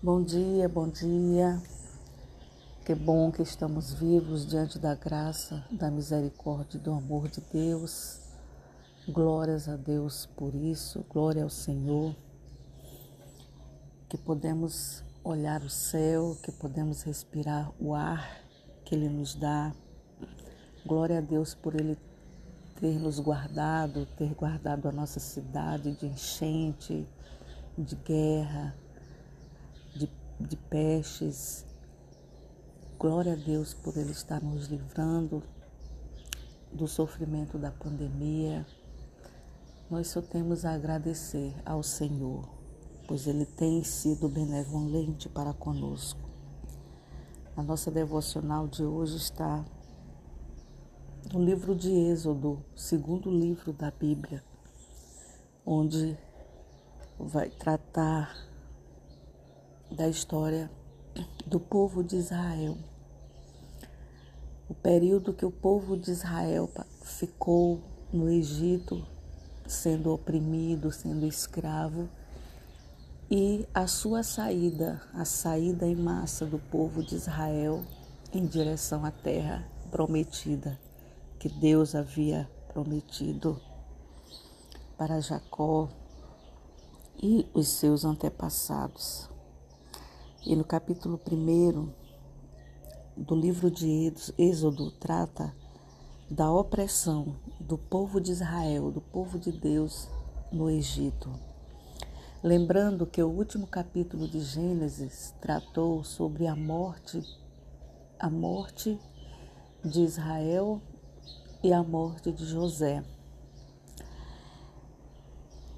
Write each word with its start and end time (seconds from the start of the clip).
Bom 0.00 0.22
dia, 0.22 0.68
bom 0.68 0.88
dia. 0.88 1.60
Que 2.86 2.94
bom 2.94 3.32
que 3.32 3.42
estamos 3.42 3.92
vivos 3.92 4.46
diante 4.46 4.78
da 4.78 4.94
graça, 4.94 5.66
da 5.72 5.90
misericórdia 5.90 6.78
e 6.78 6.80
do 6.80 6.92
amor 6.92 7.28
de 7.28 7.40
Deus. 7.40 8.20
Glórias 9.08 9.68
a 9.68 9.74
Deus 9.74 10.24
por 10.36 10.54
isso, 10.54 11.04
glória 11.10 11.42
ao 11.42 11.50
Senhor. 11.50 12.14
Que 14.08 14.16
podemos 14.16 15.02
olhar 15.24 15.62
o 15.62 15.68
céu, 15.68 16.38
que 16.44 16.52
podemos 16.52 17.02
respirar 17.02 17.72
o 17.80 17.92
ar 17.92 18.40
que 18.84 18.94
Ele 18.94 19.08
nos 19.08 19.34
dá. 19.34 19.74
Glória 20.86 21.18
a 21.18 21.20
Deus 21.20 21.54
por 21.54 21.74
Ele 21.74 21.98
ter 22.80 23.00
nos 23.00 23.18
guardado, 23.18 24.06
ter 24.16 24.32
guardado 24.32 24.88
a 24.88 24.92
nossa 24.92 25.18
cidade 25.18 25.90
de 25.96 26.06
enchente, 26.06 27.04
de 27.76 27.96
guerra, 27.96 28.76
de, 30.40 30.56
pestes. 30.56 31.66
Glória 32.98 33.32
a 33.32 33.36
Deus 33.36 33.74
por 33.74 33.96
Ele 33.96 34.10
estar 34.10 34.42
nos 34.42 34.66
livrando 34.66 35.42
do 36.72 36.86
sofrimento 36.86 37.58
da 37.58 37.70
pandemia. 37.70 38.66
Nós 39.90 40.08
só 40.08 40.20
temos 40.20 40.64
a 40.64 40.72
agradecer 40.72 41.54
ao 41.64 41.82
Senhor, 41.82 42.48
pois 43.06 43.26
Ele 43.26 43.46
tem 43.46 43.82
sido 43.82 44.28
benevolente 44.28 45.28
para 45.28 45.52
conosco. 45.52 46.28
A 47.56 47.62
nossa 47.62 47.90
devocional 47.90 48.68
de 48.68 48.84
hoje 48.84 49.16
está 49.16 49.64
no 51.32 51.44
livro 51.44 51.74
de 51.74 51.90
Êxodo, 51.90 52.64
segundo 52.74 53.30
livro 53.30 53.72
da 53.72 53.90
Bíblia, 53.90 54.42
onde 55.66 56.16
vai 57.18 57.50
tratar 57.50 58.47
da 59.90 60.08
história 60.08 60.70
do 61.46 61.58
povo 61.58 62.04
de 62.04 62.16
Israel. 62.16 62.76
O 64.68 64.74
período 64.74 65.32
que 65.32 65.46
o 65.46 65.50
povo 65.50 65.96
de 65.96 66.10
Israel 66.10 66.70
ficou 67.02 67.80
no 68.12 68.28
Egito, 68.28 69.04
sendo 69.66 70.12
oprimido, 70.12 70.92
sendo 70.92 71.26
escravo, 71.26 72.08
e 73.30 73.66
a 73.74 73.86
sua 73.86 74.22
saída, 74.22 75.02
a 75.12 75.24
saída 75.24 75.86
em 75.86 75.96
massa 75.96 76.46
do 76.46 76.58
povo 76.58 77.02
de 77.02 77.14
Israel 77.14 77.84
em 78.32 78.46
direção 78.46 79.04
à 79.04 79.10
terra 79.10 79.66
prometida, 79.90 80.78
que 81.38 81.48
Deus 81.48 81.94
havia 81.94 82.48
prometido 82.72 83.60
para 84.96 85.20
Jacó 85.20 85.88
e 87.22 87.46
os 87.54 87.68
seus 87.68 88.04
antepassados. 88.04 89.28
E 90.46 90.54
no 90.54 90.62
capítulo 90.62 91.20
1 91.30 91.90
do 93.16 93.34
livro 93.34 93.68
de 93.68 94.12
Êxodo 94.38 94.92
trata 94.92 95.52
da 96.30 96.50
opressão 96.50 97.34
do 97.58 97.76
povo 97.76 98.20
de 98.20 98.30
Israel, 98.30 98.92
do 98.92 99.00
povo 99.00 99.36
de 99.36 99.50
Deus 99.50 100.08
no 100.52 100.70
Egito. 100.70 101.28
Lembrando 102.40 103.04
que 103.04 103.20
o 103.20 103.28
último 103.28 103.66
capítulo 103.66 104.28
de 104.28 104.40
Gênesis 104.40 105.34
tratou 105.40 106.04
sobre 106.04 106.46
a 106.46 106.54
morte, 106.54 107.20
a 108.16 108.30
morte 108.30 108.96
de 109.84 110.02
Israel 110.02 110.80
e 111.64 111.72
a 111.72 111.82
morte 111.82 112.30
de 112.30 112.46
José. 112.46 113.02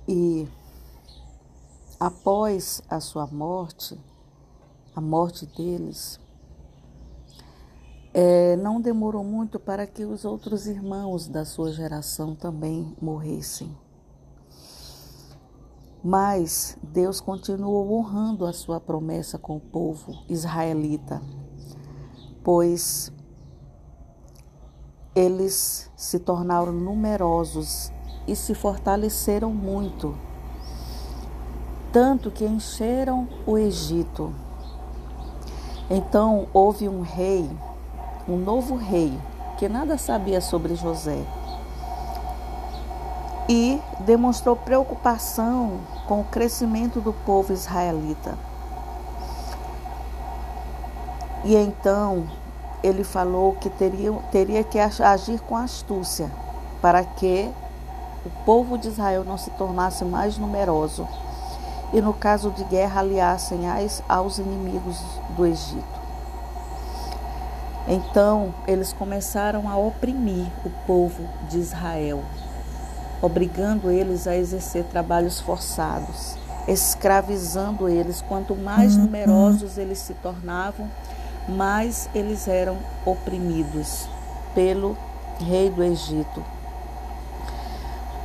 E 0.06 0.47
após 1.98 2.83
a 2.91 3.00
sua 3.00 3.27
morte, 3.27 3.98
a 4.94 5.00
morte 5.00 5.46
deles, 5.46 6.20
é, 8.12 8.56
não 8.56 8.80
demorou 8.80 9.22
muito 9.22 9.58
para 9.60 9.86
que 9.86 10.05
os 10.05 10.24
outros 10.24 10.66
irmãos 10.66 11.28
da 11.28 11.44
sua 11.44 11.72
geração 11.72 12.34
também 12.34 12.97
morressem. 13.00 13.75
Mas 16.03 16.76
Deus 16.82 17.20
continuou 17.20 17.92
honrando 17.92 18.47
a 18.47 18.53
sua 18.53 18.81
promessa 18.81 19.38
com 19.38 19.56
o 19.56 19.60
povo 19.60 20.25
israelita, 20.28 21.22
pois 22.43 23.12
eles 25.14 25.91
se 25.94 26.19
tornaram 26.19 26.72
numerosos 26.72 27.93
e 28.26 28.34
se 28.34 28.54
fortaleceram 28.54 29.53
muito, 29.53 30.16
tanto 31.93 32.31
que 32.31 32.44
encheram 32.44 33.28
o 33.47 33.59
Egito. 33.59 34.32
Então 35.90 36.46
houve 36.54 36.88
um 36.88 37.02
rei, 37.02 37.50
um 38.28 38.36
novo 38.36 38.76
rei, 38.76 39.18
que 39.58 39.68
nada 39.68 39.98
sabia 39.98 40.40
sobre 40.40 40.76
José 40.76 41.26
e 43.48 43.82
demonstrou 43.98 44.54
preocupação 44.54 45.80
com 46.06 46.20
o 46.20 46.24
crescimento 46.24 47.00
do 47.00 47.12
povo 47.12 47.52
israelita. 47.52 48.38
E 51.42 51.56
então 51.56 52.28
ele 52.80 53.02
falou 53.02 53.54
que 53.54 53.68
teria, 53.68 54.12
teria 54.30 54.62
que 54.62 54.78
agir 54.78 55.40
com 55.40 55.56
astúcia 55.56 56.30
para 56.80 57.02
que 57.02 57.50
o 58.24 58.30
povo 58.44 58.78
de 58.78 58.86
Israel 58.86 59.24
não 59.24 59.36
se 59.36 59.50
tornasse 59.50 60.04
mais 60.04 60.38
numeroso 60.38 61.08
e, 61.92 62.00
no 62.00 62.12
caso 62.12 62.50
de 62.50 62.64
guerra, 62.64 63.00
aliassem 63.00 63.60
aos 64.08 64.38
inimigos 64.38 64.98
do 65.36 65.46
Egito. 65.46 66.00
Então, 67.88 68.54
eles 68.66 68.92
começaram 68.92 69.68
a 69.68 69.76
oprimir 69.76 70.46
o 70.64 70.70
povo 70.86 71.24
de 71.48 71.58
Israel, 71.58 72.22
obrigando 73.20 73.90
eles 73.90 74.26
a 74.26 74.36
exercer 74.36 74.84
trabalhos 74.84 75.40
forçados, 75.40 76.36
escravizando 76.68 77.88
eles. 77.88 78.22
Quanto 78.22 78.54
mais 78.54 78.94
uhum. 78.94 79.04
numerosos 79.04 79.76
eles 79.76 79.98
se 79.98 80.14
tornavam, 80.14 80.88
mais 81.48 82.08
eles 82.14 82.46
eram 82.46 82.78
oprimidos 83.04 84.08
pelo 84.54 84.96
rei 85.40 85.70
do 85.70 85.82
Egito. 85.82 86.44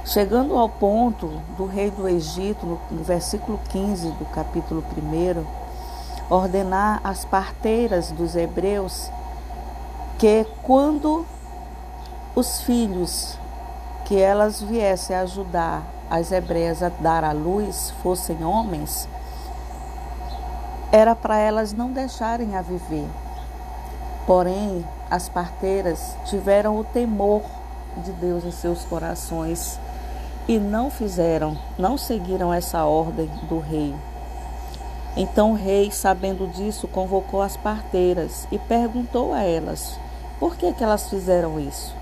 Chegando 0.05 0.55
ao 0.55 0.69
ponto 0.69 1.41
do 1.57 1.66
rei 1.66 1.89
do 1.89 2.07
Egito, 2.07 2.63
no, 2.63 2.79
no 2.91 3.03
versículo 3.03 3.59
15 3.69 4.11
do 4.11 4.25
capítulo 4.25 4.83
1, 4.95 5.43
ordenar 6.29 7.01
às 7.03 7.25
parteiras 7.25 8.11
dos 8.11 8.35
hebreus 8.35 9.09
que 10.19 10.45
quando 10.61 11.25
os 12.35 12.61
filhos 12.61 13.35
que 14.05 14.21
elas 14.21 14.61
viessem 14.61 15.15
ajudar 15.15 15.81
as 16.07 16.31
hebreias 16.31 16.83
a 16.83 16.89
dar 16.89 17.23
à 17.23 17.31
luz 17.31 17.91
fossem 18.03 18.44
homens, 18.44 19.09
era 20.91 21.15
para 21.15 21.39
elas 21.39 21.73
não 21.73 21.91
deixarem 21.91 22.55
a 22.55 22.61
viver. 22.61 23.07
Porém, 24.27 24.85
as 25.09 25.27
parteiras 25.27 26.15
tiveram 26.25 26.77
o 26.77 26.83
temor 26.83 27.41
de 27.97 28.11
Deus 28.11 28.44
em 28.44 28.51
seus 28.51 28.85
corações 28.85 29.79
e 30.47 30.57
não 30.59 30.89
fizeram, 30.89 31.57
não 31.78 31.97
seguiram 31.97 32.53
essa 32.53 32.83
ordem 32.85 33.29
do 33.50 33.59
rei. 33.59 33.94
Então 35.17 35.51
o 35.51 35.56
rei, 35.56 35.91
sabendo 35.91 36.47
disso, 36.47 36.88
convocou 36.88 37.41
as 37.41 37.56
parteiras 37.56 38.47
e 38.51 38.59
perguntou 38.59 39.33
a 39.33 39.44
elas: 39.44 39.97
por 40.39 40.56
que, 40.56 40.73
que 40.73 40.83
elas 40.83 41.09
fizeram 41.09 41.59
isso? 41.59 41.95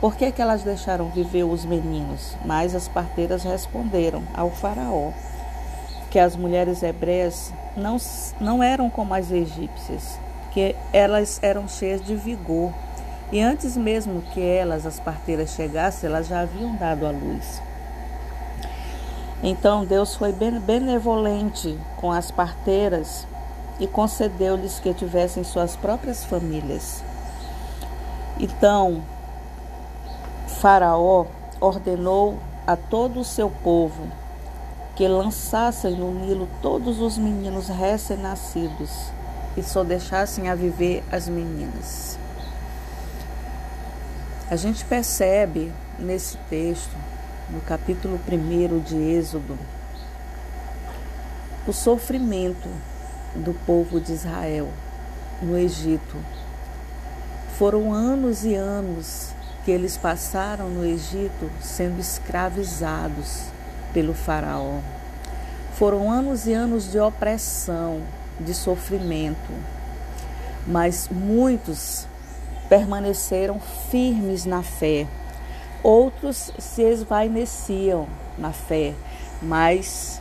Por 0.00 0.14
que, 0.14 0.30
que 0.30 0.40
elas 0.40 0.62
deixaram 0.62 1.08
viver 1.10 1.42
os 1.42 1.64
meninos? 1.64 2.36
Mas 2.44 2.74
as 2.74 2.86
parteiras 2.86 3.42
responderam 3.42 4.22
ao 4.32 4.48
faraó 4.50 5.10
que 6.10 6.18
as 6.18 6.36
mulheres 6.36 6.82
hebreias 6.82 7.52
não, 7.76 7.96
não 8.40 8.62
eram 8.62 8.88
como 8.88 9.12
as 9.14 9.30
egípcias, 9.30 10.18
que 10.52 10.74
elas 10.92 11.38
eram 11.42 11.68
cheias 11.68 12.00
de 12.00 12.14
vigor. 12.14 12.72
E 13.30 13.42
antes 13.42 13.76
mesmo 13.76 14.22
que 14.32 14.40
elas, 14.40 14.86
as 14.86 14.98
parteiras, 14.98 15.50
chegassem, 15.50 16.08
elas 16.08 16.28
já 16.28 16.40
haviam 16.40 16.74
dado 16.76 17.06
a 17.06 17.10
luz. 17.10 17.62
Então 19.42 19.84
Deus 19.84 20.16
foi 20.16 20.32
benevolente 20.32 21.78
com 21.96 22.10
as 22.10 22.30
parteiras 22.30 23.26
e 23.78 23.86
concedeu-lhes 23.86 24.80
que 24.80 24.92
tivessem 24.92 25.44
suas 25.44 25.76
próprias 25.76 26.24
famílias. 26.24 27.04
Então, 28.40 29.02
Faraó 30.60 31.26
ordenou 31.60 32.38
a 32.66 32.76
todo 32.76 33.20
o 33.20 33.24
seu 33.24 33.50
povo 33.50 34.08
que 34.96 35.06
lançassem 35.06 35.92
no 35.92 36.12
Nilo 36.12 36.48
todos 36.60 37.00
os 37.00 37.16
meninos 37.16 37.68
recém-nascidos 37.68 38.90
e 39.56 39.62
só 39.62 39.84
deixassem 39.84 40.48
a 40.48 40.54
viver 40.56 41.04
as 41.12 41.28
meninas. 41.28 42.18
A 44.50 44.56
gente 44.56 44.82
percebe 44.82 45.70
nesse 45.98 46.38
texto, 46.48 46.96
no 47.50 47.60
capítulo 47.60 48.18
1 48.26 48.78
de 48.80 48.96
Êxodo, 48.96 49.58
o 51.66 51.72
sofrimento 51.72 52.66
do 53.34 53.52
povo 53.66 54.00
de 54.00 54.14
Israel 54.14 54.70
no 55.42 55.58
Egito. 55.58 56.16
Foram 57.58 57.92
anos 57.92 58.46
e 58.46 58.54
anos 58.54 59.34
que 59.66 59.70
eles 59.70 59.98
passaram 59.98 60.70
no 60.70 60.82
Egito 60.82 61.50
sendo 61.60 62.00
escravizados 62.00 63.42
pelo 63.92 64.14
Faraó. 64.14 64.80
Foram 65.74 66.10
anos 66.10 66.46
e 66.46 66.54
anos 66.54 66.90
de 66.90 66.98
opressão, 66.98 68.00
de 68.40 68.54
sofrimento, 68.54 69.52
mas 70.66 71.06
muitos 71.10 72.06
permaneceram 72.68 73.60
firmes 73.90 74.44
na 74.44 74.62
fé. 74.62 75.06
Outros 75.82 76.52
se 76.58 76.82
esvaineciam 76.82 78.06
na 78.36 78.52
fé, 78.52 78.94
mas 79.40 80.20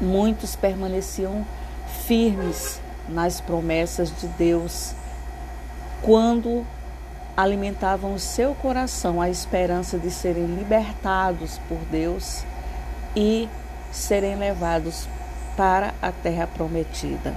muitos 0.00 0.56
permaneciam 0.56 1.46
firmes 2.06 2.80
nas 3.08 3.40
promessas 3.40 4.12
de 4.20 4.26
Deus 4.28 4.92
quando 6.02 6.66
alimentavam 7.36 8.14
o 8.14 8.18
seu 8.18 8.54
coração 8.54 9.20
a 9.20 9.28
esperança 9.28 9.98
de 9.98 10.10
serem 10.10 10.46
libertados 10.46 11.58
por 11.68 11.78
Deus 11.90 12.44
e 13.16 13.48
serem 13.90 14.36
levados 14.36 15.08
para 15.56 15.94
a 16.02 16.12
terra 16.12 16.46
prometida. 16.46 17.34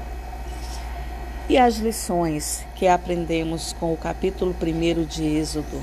E 1.49 1.57
as 1.57 1.77
lições 1.77 2.65
que 2.75 2.89
aprendemos 2.89 3.71
com 3.79 3.93
o 3.93 3.97
capítulo 3.97 4.53
1 4.61 5.05
de 5.05 5.23
Êxodo. 5.23 5.81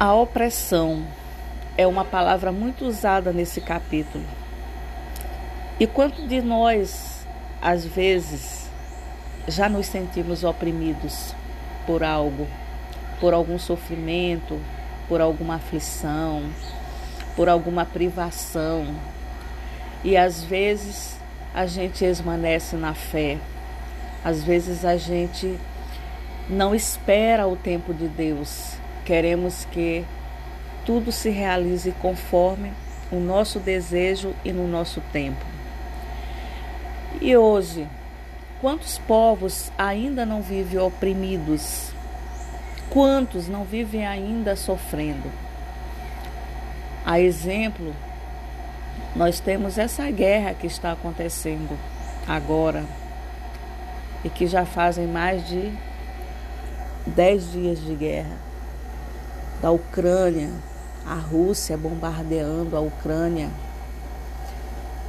A 0.00 0.12
opressão 0.12 1.06
é 1.78 1.86
uma 1.86 2.04
palavra 2.04 2.50
muito 2.50 2.84
usada 2.84 3.32
nesse 3.32 3.60
capítulo. 3.60 4.24
E 5.78 5.86
quanto 5.86 6.26
de 6.26 6.42
nós, 6.42 7.24
às 7.60 7.84
vezes, 7.84 8.68
já 9.46 9.68
nos 9.68 9.86
sentimos 9.86 10.42
oprimidos 10.42 11.36
por 11.86 12.02
algo, 12.02 12.48
por 13.20 13.32
algum 13.32 13.60
sofrimento, 13.60 14.60
por 15.08 15.20
alguma 15.20 15.54
aflição, 15.54 16.50
por 17.36 17.48
alguma 17.48 17.84
privação. 17.84 18.92
E 20.02 20.16
às 20.16 20.42
vezes 20.42 21.21
a 21.54 21.66
gente 21.66 22.04
esmanece 22.04 22.76
na 22.76 22.94
fé, 22.94 23.38
às 24.24 24.42
vezes 24.42 24.84
a 24.84 24.96
gente 24.96 25.58
não 26.48 26.74
espera 26.74 27.46
o 27.46 27.56
tempo 27.56 27.92
de 27.92 28.08
Deus, 28.08 28.74
queremos 29.04 29.66
que 29.66 30.04
tudo 30.84 31.12
se 31.12 31.30
realize 31.30 31.92
conforme 32.00 32.72
o 33.10 33.16
nosso 33.16 33.58
desejo 33.58 34.34
e 34.44 34.52
no 34.52 34.66
nosso 34.66 35.00
tempo. 35.12 35.44
E 37.20 37.36
hoje, 37.36 37.86
quantos 38.60 38.98
povos 38.98 39.70
ainda 39.76 40.24
não 40.24 40.40
vivem 40.40 40.78
oprimidos? 40.78 41.92
Quantos 42.88 43.48
não 43.48 43.64
vivem 43.64 44.06
ainda 44.06 44.56
sofrendo? 44.56 45.30
A 47.04 47.20
exemplo, 47.20 47.94
nós 49.14 49.40
temos 49.40 49.76
essa 49.76 50.10
guerra 50.10 50.54
que 50.54 50.66
está 50.66 50.92
acontecendo 50.92 51.78
agora 52.26 52.84
e 54.24 54.30
que 54.30 54.46
já 54.46 54.64
fazem 54.64 55.06
mais 55.06 55.46
de 55.46 55.72
dez 57.06 57.52
dias 57.52 57.78
de 57.80 57.94
guerra 57.94 58.36
da 59.60 59.70
Ucrânia, 59.70 60.50
a 61.06 61.14
Rússia 61.14 61.76
bombardeando 61.76 62.76
a 62.76 62.80
Ucrânia 62.80 63.50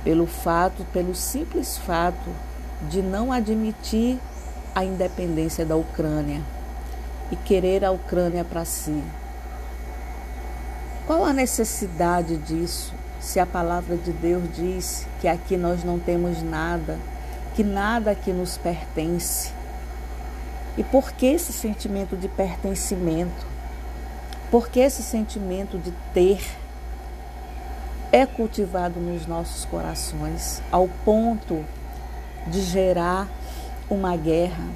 pelo 0.03 0.27
fato, 0.27 0.85
pelo 0.91 1.15
simples 1.15 1.77
fato 1.77 2.29
de 2.89 3.01
não 3.01 3.31
admitir 3.31 4.19
a 4.75 4.83
independência 4.83 5.65
da 5.65 5.75
Ucrânia 5.75 6.41
e 7.31 7.35
querer 7.37 7.85
a 7.85 7.91
Ucrânia 7.91 8.43
para 8.43 8.65
si. 8.65 9.01
Qual 11.07 11.23
a 11.23 11.31
necessidade 11.31 12.37
disso? 12.37 12.93
Se 13.23 13.39
a 13.39 13.45
palavra 13.45 13.95
de 13.95 14.11
Deus 14.11 14.43
diz 14.53 15.07
que 15.21 15.29
aqui 15.29 15.55
nós 15.55 15.81
não 15.81 15.97
temos 15.97 16.43
nada, 16.43 16.99
que 17.55 17.63
nada 17.63 18.11
aqui 18.11 18.33
nos 18.33 18.57
pertence. 18.57 19.49
E 20.77 20.83
por 20.83 21.13
que 21.13 21.27
esse 21.27 21.53
sentimento 21.53 22.17
de 22.17 22.27
pertencimento? 22.27 23.47
Por 24.51 24.67
que 24.67 24.81
esse 24.81 25.01
sentimento 25.01 25.77
de 25.77 25.91
ter 26.13 26.43
é 28.11 28.25
cultivado 28.25 28.99
nos 28.99 29.25
nossos 29.25 29.63
corações 29.65 30.61
ao 30.69 30.89
ponto 31.05 31.63
de 32.47 32.61
gerar 32.61 33.29
uma 33.89 34.17
guerra? 34.17 34.67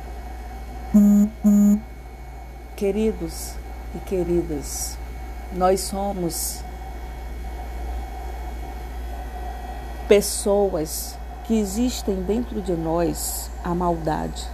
Queridos 2.78 3.52
e 3.94 4.00
queridas, 4.00 4.98
nós 5.54 5.82
somos 5.82 6.64
pessoas 10.08 11.18
que 11.46 11.58
existem 11.58 12.16
dentro 12.24 12.62
de 12.62 12.74
nós 12.74 13.50
a 13.64 13.74
maldade. 13.74 14.48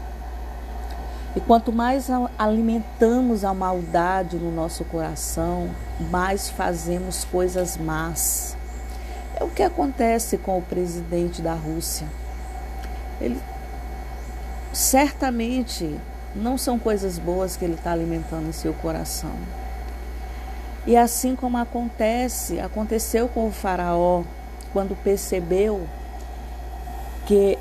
E 1.35 1.41
quanto 1.41 1.71
mais 1.71 2.07
alimentamos 2.38 3.44
a 3.44 3.53
maldade 3.53 4.38
no 4.38 4.51
nosso 4.51 4.85
coração, 4.85 5.69
mais 6.11 6.50
fazemos 6.50 7.23
coisas 7.25 7.75
más. 7.75 8.55
É 9.35 9.44
o 9.44 9.50
que 9.50 9.63
acontece 9.63 10.38
com 10.38 10.59
o 10.59 10.61
presidente 10.61 11.41
da 11.41 11.53
Rússia. 11.53 12.07
Ele 13.19 13.41
certamente 14.71 15.99
não 16.35 16.57
são 16.57 16.77
coisas 16.77 17.17
boas 17.17 17.57
que 17.57 17.65
ele 17.65 17.73
está 17.73 17.91
alimentando 17.91 18.49
em 18.49 18.51
seu 18.51 18.73
coração. 18.73 19.33
E 20.85 20.95
assim 20.95 21.35
como 21.35 21.57
acontece, 21.57 22.59
aconteceu 22.59 23.27
com 23.27 23.47
o 23.47 23.51
faraó, 23.51 24.23
quando 24.73 24.95
percebeu 25.03 25.87
que 27.25 27.57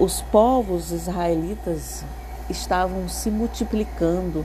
os 0.00 0.22
povos 0.22 0.90
israelitas 0.90 2.02
estavam 2.50 3.08
se 3.08 3.30
multiplicando. 3.30 4.44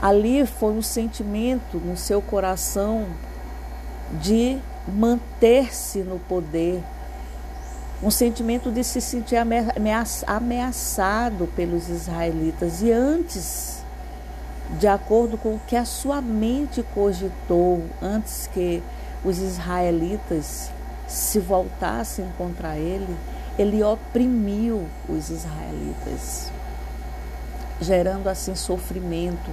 Ali 0.00 0.46
foi 0.46 0.72
um 0.72 0.80
sentimento 0.80 1.76
no 1.76 1.96
seu 1.96 2.22
coração 2.22 3.06
de 4.22 4.58
manter-se 4.88 5.98
no 5.98 6.18
poder, 6.18 6.82
um 8.02 8.10
sentimento 8.10 8.70
de 8.70 8.82
se 8.82 9.00
sentir 9.00 9.36
ameaçado 10.26 11.46
pelos 11.54 11.90
israelitas. 11.90 12.80
E 12.80 12.90
antes 12.90 13.79
de 14.78 14.86
acordo 14.86 15.36
com 15.36 15.54
o 15.54 15.60
que 15.66 15.76
a 15.76 15.84
sua 15.84 16.20
mente 16.20 16.82
cogitou 16.94 17.82
antes 18.00 18.46
que 18.46 18.82
os 19.24 19.38
israelitas 19.38 20.70
se 21.06 21.40
voltassem 21.40 22.26
contra 22.38 22.76
ele, 22.76 23.16
ele 23.58 23.82
oprimiu 23.82 24.86
os 25.08 25.28
israelitas, 25.28 26.50
gerando 27.80 28.28
assim 28.28 28.54
sofrimento. 28.54 29.50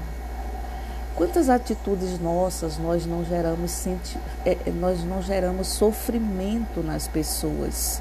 Quantas 1.16 1.50
atitudes 1.50 2.20
nossas 2.20 2.78
nós 2.78 3.06
não 3.08 3.26
geramos 3.26 3.72
senti 3.72 4.20
é, 4.46 4.52
é, 4.68 4.72
nós 4.72 5.04
não 5.04 5.20
geramos 5.20 5.68
sofrimento 5.68 6.82
nas 6.84 7.08
pessoas? 7.08 8.00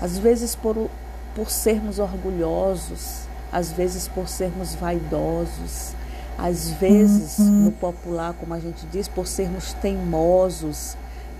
Às 0.00 0.16
vezes 0.16 0.54
por, 0.54 0.88
por 1.34 1.50
sermos 1.50 1.98
orgulhosos, 1.98 3.27
às 3.52 3.72
vezes 3.72 4.08
por 4.08 4.28
sermos 4.28 4.74
vaidosos, 4.74 5.94
às 6.36 6.70
vezes, 6.70 7.38
uhum. 7.38 7.64
no 7.64 7.72
popular, 7.72 8.32
como 8.34 8.54
a 8.54 8.60
gente 8.60 8.86
diz, 8.86 9.08
por 9.08 9.26
sermos 9.26 9.72
teimosos, 9.74 10.96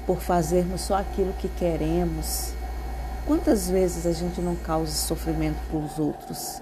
por 0.06 0.20
fazermos 0.20 0.80
só 0.80 0.96
aquilo 0.96 1.32
que 1.34 1.48
queremos. 1.48 2.52
Quantas 3.26 3.70
vezes 3.70 4.06
a 4.06 4.12
gente 4.12 4.40
não 4.40 4.56
causa 4.56 4.90
sofrimento 4.90 5.58
para 5.70 5.78
os 5.78 5.98
outros? 5.98 6.60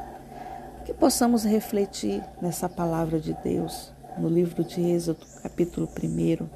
Que 0.85 0.93
possamos 0.93 1.45
refletir 1.45 2.23
nessa 2.43 2.69
palavra 2.69 3.19
de 3.19 3.33
Deus, 3.43 3.91
no 4.19 4.29
livro 4.29 4.63
de 4.65 4.83
Êxodo, 4.83 5.25
capítulo 5.43 5.89
1, 5.89 6.47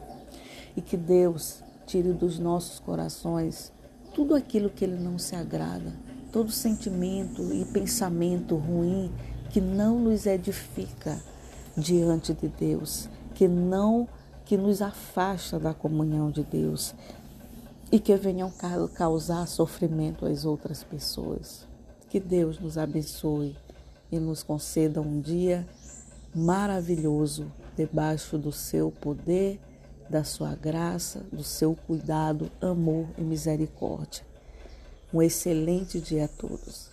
e 0.77 0.83
que 0.83 0.97
Deus 0.97 1.63
tire 1.87 2.13
dos 2.13 2.39
nossos 2.39 2.79
corações 2.79 3.73
tudo 4.15 4.35
aquilo 4.35 4.69
que 4.69 4.85
Ele 4.85 4.99
não 4.99 5.19
se 5.19 5.35
agrada, 5.35 5.93
todo 6.33 6.51
sentimento 6.51 7.53
e 7.53 7.65
pensamento 7.65 8.57
ruim 8.57 9.11
que 9.51 9.61
não 9.61 9.99
nos 9.99 10.27
edifica 10.27 11.21
diante 11.77 12.33
de 12.33 12.49
Deus, 12.49 13.09
que 13.35 13.49
não 13.49 14.09
que 14.45 14.57
nos 14.57 14.83
afasta 14.83 15.59
da 15.59 15.73
comunhão 15.73 16.31
de 16.31 16.43
Deus 16.43 16.95
e 17.93 17.99
que 17.99 18.17
venham 18.17 18.53
causar 18.95 19.47
sofrimento 19.47 20.27
às 20.27 20.45
outras 20.45 20.83
pessoas. 20.83 21.67
Que 22.09 22.19
Deus 22.19 22.59
nos 22.59 22.77
abençoe 22.77 23.57
e 24.11 24.19
nos 24.19 24.43
conceda 24.43 25.01
um 25.01 25.21
dia 25.21 25.67
maravilhoso 26.35 27.47
debaixo 27.77 28.37
do 28.37 28.53
seu 28.53 28.91
poder 28.91 29.61
da 30.11 30.25
sua 30.25 30.57
graça, 30.57 31.25
do 31.33 31.45
seu 31.45 31.77
cuidado, 31.87 32.51
amor 32.61 33.07
e 33.17 33.23
misericórdia. 33.23 34.30
Um 35.13 35.23
excelente 35.23 36.01
dia 36.01 36.27
a 36.27 36.29
todos. 36.29 36.89